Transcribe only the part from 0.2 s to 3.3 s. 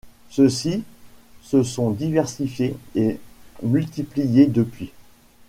Ceux-ci se sont diversifiés et